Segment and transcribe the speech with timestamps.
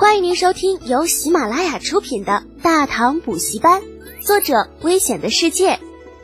[0.00, 3.82] 欢迎您收听由喜马拉雅出品的《大唐补习班》，
[4.26, 5.78] 作者：危险的世界，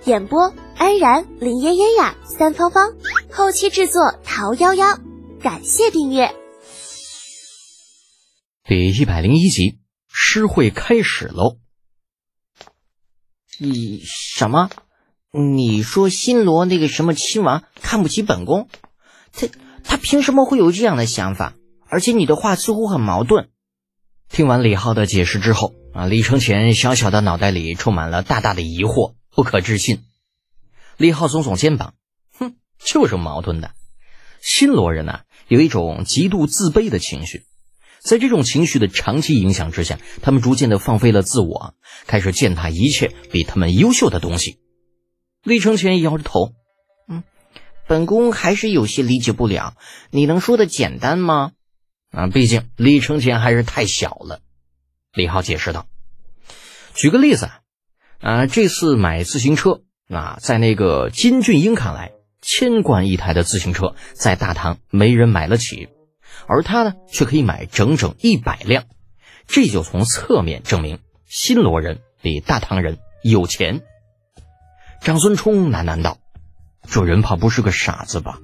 [0.07, 2.95] 演播：安然、林嫣嫣呀、三芳芳，
[3.31, 4.99] 后期制作：桃夭夭。
[5.43, 6.35] 感谢订阅。
[8.65, 11.59] 第一百零一集，诗会开始喽。
[13.59, 14.71] 你什么？
[15.33, 18.71] 你说新罗那个什么亲王看不起本宫？
[19.35, 19.49] 他
[19.85, 21.53] 他凭什么会有这样的想法？
[21.91, 23.51] 而且你的话似乎很矛盾。
[24.29, 30.03] 听完李浩的解释之后啊，李承前小小的脑袋里充满了大大的疑惑，不可置信。
[30.97, 31.95] 李浩耸耸肩膀，
[32.39, 33.71] 哼，就是矛盾的。
[34.41, 37.45] 新罗人呐，有一种极度自卑的情绪，
[38.01, 41.75] 在这种情绪的长期影响之下，他们逐渐的放飞了自我，
[42.07, 44.59] 开始践踏一切比他们优秀的东西。
[45.43, 46.53] 李承前摇着头，
[47.09, 47.23] 嗯，
[47.87, 49.77] 本宫还是有些理解不了，
[50.11, 51.53] 你能说的简单吗？
[52.17, 54.41] 啊，毕竟李承乾还是太小了。
[55.13, 55.87] 李浩解释道
[56.97, 57.61] ：“举个例子啊，
[58.21, 65.91] 啊，这次买自行车啊，在那个金俊英看来，千贯一台的自行车在大唐没人买得起，
[66.47, 68.85] 而他呢，却可以买整整一百辆。
[69.47, 73.83] 这就从侧面证明新罗人比大唐人有钱。”
[75.05, 76.17] 长孙冲喃喃道
[76.89, 78.41] ：“这人怕不是个傻子吧？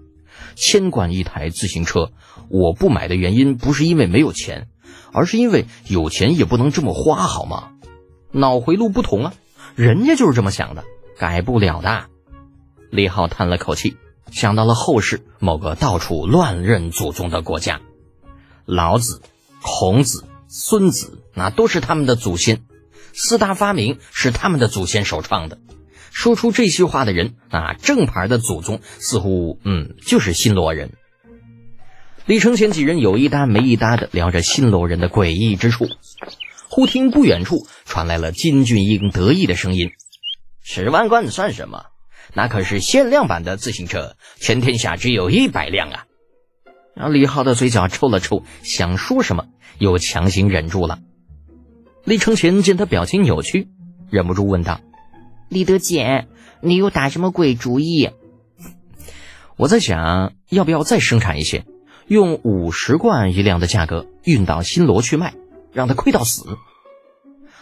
[0.55, 2.13] 千贯一台自行车。”
[2.49, 4.69] 我不买的原因不是因为没有钱，
[5.13, 7.71] 而是因为有钱也不能这么花，好吗？
[8.31, 9.35] 脑回路不同啊，
[9.75, 10.85] 人家就是这么想的，
[11.19, 12.07] 改不了的。
[12.91, 13.97] 李浩叹了口气，
[14.31, 17.81] 想到了后世某个到处乱认祖宗的国家，
[18.67, 19.23] 老子、
[19.63, 22.65] 孔子、孙子，那都是他们的祖先，
[23.15, 25.59] 四大发明是他们的祖先首创的。
[26.13, 30.93] 说出这些话的人，啊，正牌的祖宗似乎，嗯，就是新罗人。
[32.27, 35.89] 李承前几人有一搭没一搭的聊着新罗人的诡异之处，
[36.69, 39.91] 忽听不远处传来了金俊英得意的声音
[40.63, 41.87] ：“十万贯算什么？
[42.35, 46.05] 那可是限量版的自行车，全天下只有一百辆啊！”
[46.95, 49.47] 然后李浩的嘴角抽了抽，想说什么，
[49.79, 51.01] 又强行忍住了。
[52.05, 53.69] 李承前见他表情扭曲，
[54.11, 54.81] 忍不住问道
[55.53, 56.29] ：“李德简，
[56.63, 58.09] 你又打什么鬼主意？”
[59.59, 61.67] 我在想，要不要再生产一些？
[62.07, 65.35] 用五十贯一辆的价格运到新罗去卖，
[65.73, 66.57] 让他亏到死。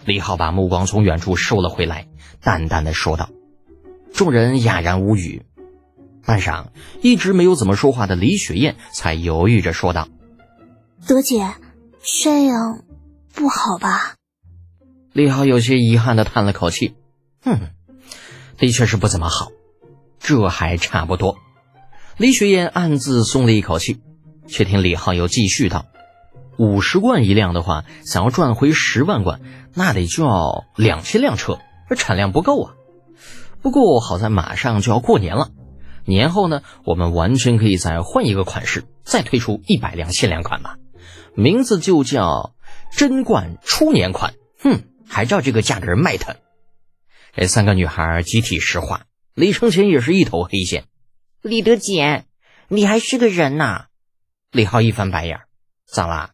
[0.05, 2.07] 李浩把目光从远处收了回来，
[2.41, 3.29] 淡淡的说道。
[4.15, 5.43] 众人哑然无语。
[6.25, 6.67] 半晌，
[7.03, 10.07] 一直没有怎么说话的李雪燕才犹豫着说道
[11.09, 11.55] ：“德姐，
[12.23, 12.85] 这样
[13.35, 14.15] 不好吧？”
[15.13, 16.95] 李浩有些遗憾的叹了口气
[17.43, 17.71] ：“哼，
[18.61, 19.51] 的确是不怎么好。
[20.21, 21.37] 这还差不多。”
[22.17, 24.01] 李雪燕暗自松了一口气。
[24.53, 25.87] 却听李浩又继续道
[26.59, 29.41] ：“五十贯一辆的话，想要赚回十万贯，
[29.75, 32.75] 那得就要两千辆车，这产量不够啊。
[33.63, 35.51] 不过好在马上就要过年了，
[36.05, 40.79] 年后呢，我们完全可以再换一个款式，再推出一百辆限量款吧，
[41.37, 42.55] 名字就叫
[42.91, 44.35] 贞观初年款。
[44.59, 46.35] 哼，还照这个价格卖它。”
[47.33, 50.85] 这三个女孩集体石化，李承前也是一头黑线。
[51.43, 52.27] 李德简，
[52.69, 53.87] 你还是个人呐！
[54.51, 55.41] 李浩一翻白眼，
[55.87, 56.33] 咋啦？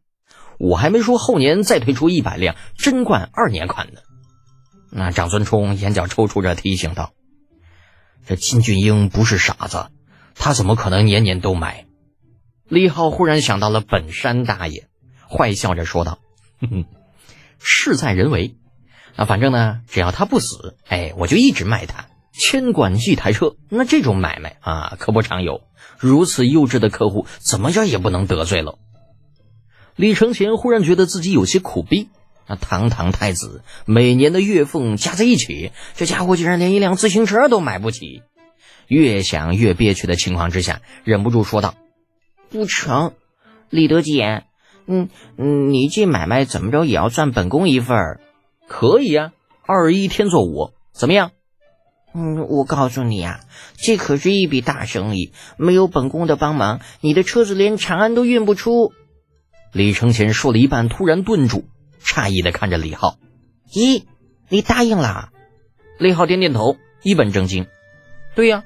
[0.58, 4.00] 我还没说后年再推出一百辆贞观二年款呢。
[4.90, 7.12] 那长孙冲眼角抽搐着提醒道
[8.26, 9.90] ：“这金俊英不是傻子，
[10.34, 11.84] 他怎么可能年年都买？”
[12.68, 14.88] 李浩忽然想到了本山大爷，
[15.28, 16.20] 坏笑着说道
[16.58, 16.84] ：“哼哼，
[17.60, 18.56] 事在人为。
[19.16, 22.06] 啊，反正呢，只要他不死，哎，我就一直卖他。
[22.32, 25.62] 千管一台车，那这种买卖啊，可不常有。”
[25.98, 28.78] 如此幼稚的客户，怎么着也不能得罪了。
[29.94, 32.10] 李承前忽然觉得自己有些苦逼。
[32.46, 38.22] 那堂堂太子，每年的月俸加在一起，这家伙竟然连一辆自行车都买不起。
[38.86, 41.74] 越想越憋屈的情况之下，忍不住说道
[42.50, 43.14] ：“不成，
[43.70, 44.44] 李德简，
[44.86, 48.20] 嗯嗯，你这买卖怎么着也要赚本宫一份儿？
[48.68, 49.32] 可以呀，
[49.66, 51.32] 二一天作五，怎么样？”
[52.18, 53.40] 嗯，我告诉你啊，
[53.76, 58.92] 这可是一笔大生意，没有本宫的帮忙，你的车子连长安都运不出。
[59.72, 61.68] 李承前说了一半，突然顿住，
[62.02, 63.18] 诧异的看着李浩
[63.70, 64.04] ：“咦，
[64.48, 65.28] 你答应了？”
[66.00, 67.66] 李浩点点头，一本正经
[68.34, 68.64] ：“对呀，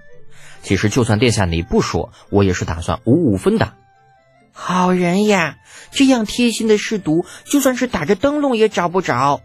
[0.62, 3.74] 其实就算殿下你不说，我也是打算五五分的。”
[4.52, 5.56] 好人呀，
[5.90, 9.40] 这样贴心的侍读，就算是打着灯笼也找不着。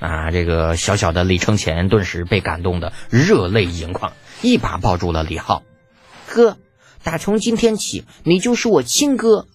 [0.00, 0.30] 啊！
[0.32, 5.62] 这个小小的李承前顿时被感动的热泪盈眶，一把抱住了李浩。
[6.26, 6.58] 哥，
[7.04, 9.46] 打从今天起，你就是我亲哥。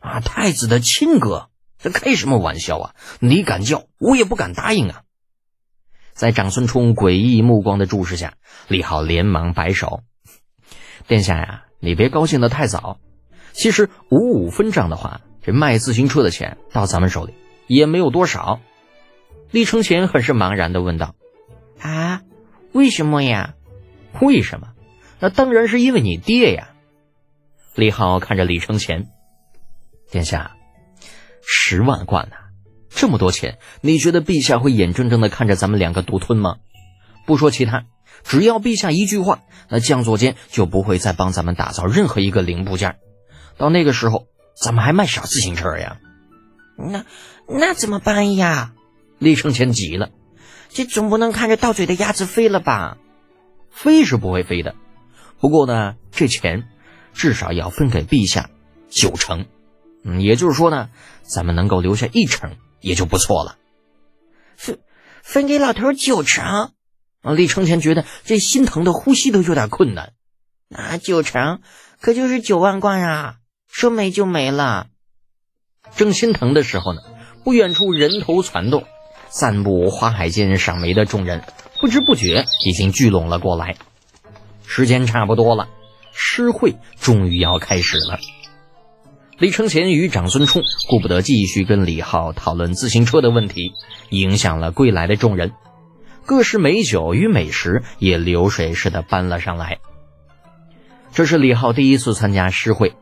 [0.00, 0.20] 啊！
[0.20, 2.94] 太子的亲哥，这开什么玩笑啊！
[3.20, 5.02] 你敢叫，我也不敢答应啊！
[6.14, 8.34] 在长孙冲诡异目光的注视下，
[8.68, 10.00] 李浩连忙摆手
[11.06, 12.98] ：“殿下呀，你别高兴的太早。
[13.52, 17.34] 其实五五分账的话，这卖自行车的钱到咱们手里
[17.66, 18.60] 也没有多少。”
[19.50, 21.14] 李承前很是茫然的问道
[21.80, 22.22] ：“啊，
[22.72, 23.54] 为什么呀？
[24.20, 24.68] 为什么？
[25.20, 26.70] 那当然是因为你爹呀！”
[27.74, 29.08] 李浩看着李承前
[30.10, 30.56] ：“殿下，
[31.42, 32.36] 十万贯呐！”
[32.88, 36.56] 这么多钱，你觉得陛下会眼睁睁的看着咱们两个独吞吗？
[37.26, 37.84] 不说其他，
[38.24, 42.96] 只要陛下一句话，那将作间就不会再帮咱们打造任何一个零部件。
[43.58, 45.98] 到那个时候，咱们还卖啥自行车呀？
[46.76, 47.04] 那
[47.48, 48.72] 那怎么办呀？
[49.18, 50.10] 李承前急了，
[50.68, 52.98] 这总不能看着到嘴的鸭子飞了吧？
[53.70, 54.74] 飞是不会飞的，
[55.40, 56.68] 不过呢，这钱
[57.12, 58.50] 至少要分给陛下
[58.88, 59.46] 九成。
[60.04, 60.90] 嗯，也就是说呢，
[61.22, 62.56] 咱们能够留下一成。
[62.78, 63.56] 也就不错了，
[64.54, 64.78] 分
[65.22, 66.44] 分给老头九成。
[67.22, 70.12] 啊，李承前觉得这心疼的呼吸都有点困难。
[70.68, 71.62] 那九成
[72.00, 73.36] 可就是九万贯啊，
[73.66, 74.88] 说没就没了。
[75.94, 77.00] 正心疼的时候呢，
[77.44, 78.84] 不远处人头攒动，
[79.28, 81.42] 散步花海间赏梅的众人
[81.80, 83.76] 不知不觉已经聚拢了过来。
[84.66, 85.68] 时间差不多了，
[86.12, 88.18] 诗会终于要开始了。
[89.38, 93.72] 李承前与长孙冲顾不得继续跟李浩讨论自行车的问题，
[94.08, 95.52] 影响了归来的众人。
[96.24, 99.78] 各式美酒与美食也流水似的搬了上来。
[101.12, 102.94] 这是李浩第一次参加诗会，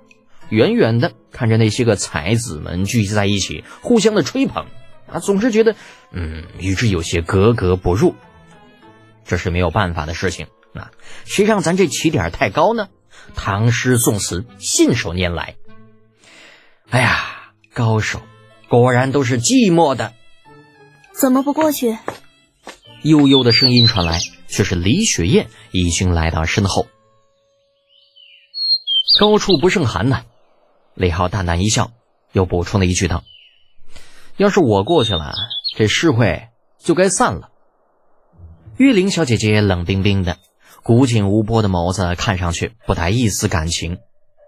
[0.49, 4.67] 远远的看着那些个才子们聚集在一起，互相的吹捧，
[5.07, 5.75] 啊，总是觉得，
[6.13, 8.15] 嗯，与之有些格格不入。
[9.25, 10.91] 这是没有办法的事情啊，
[11.25, 12.89] 谁让咱这起点太高呢？
[13.35, 15.57] 唐诗宋词信手拈来。
[16.91, 18.21] 哎呀，高手
[18.69, 20.13] 果然都是寂寞的。
[21.19, 21.97] 怎么不过去？
[23.03, 24.19] 悠悠的声音传来，
[24.49, 26.87] 却是李雪燕已经来到身后。
[29.21, 30.25] 高处不胜寒呐。
[30.95, 31.93] 李浩淡淡一笑，
[32.33, 33.25] 又补充了一句道
[34.39, 35.35] ：“要是我过去了，
[35.77, 36.49] 这诗会
[36.79, 37.51] 就该散了。”
[38.79, 40.39] 玉玲小姐姐冷冰冰的，
[40.83, 43.99] 古井无波的眸子看上去不带一丝感情，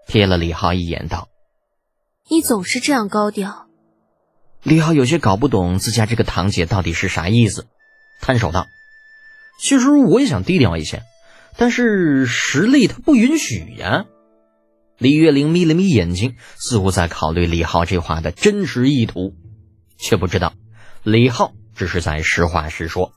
[0.09, 1.29] 瞥了李浩一眼，道。
[2.29, 3.67] 你总是这样高调，
[4.63, 7.67] 李浩有些搞不懂自家这个堂姐到底是啥意思，
[8.21, 8.67] 摊手道
[9.61, 11.03] ：“其实我也想低调一些，
[11.57, 14.07] 但是实力他不允许呀。”
[14.99, 19.35] 李月玲眯了眯眼睛，似乎在考虑李浩这话的真实意图，
[19.99, 20.55] 却不知道
[21.03, 23.13] 李浩只是在实话实说。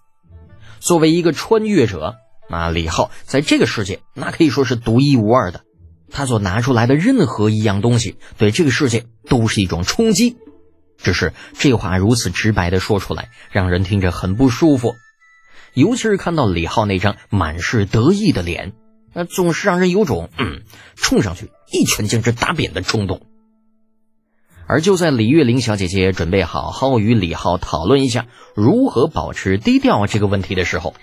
[0.79, 2.15] 作为一个穿越者，
[2.49, 5.61] 那李浩在这个世界那可以说是独一无二的。
[6.11, 10.37] 他所拿出来的任何一样东西，对这个世界都是一种冲击。
[10.97, 14.95] 只是这话如此直白的说出来，让人听着很不舒服。
[15.73, 18.73] 尤其是看到李浩那张满是得意的脸，
[19.13, 20.63] 那总是让人有种嗯，
[20.95, 23.21] 冲上去一拳将之打扁的冲动。
[24.67, 30.93] 而就在李月玲小姐姐准备好好与李浩讨论一下如何保持低调这个问题的时候，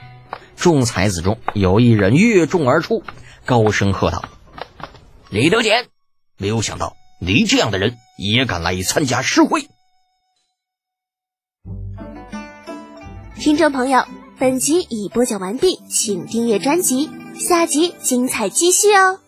[0.55, 3.03] 众才子中有一人越众而出，
[3.44, 4.25] 高声喝道。
[5.31, 5.87] 李德俭，
[6.38, 9.69] 没有想到你这样的人也敢来参加诗会。
[13.34, 14.05] 听众朋友，
[14.39, 19.25] 本集已播讲完毕，请订阅专辑，下集精彩继续哦。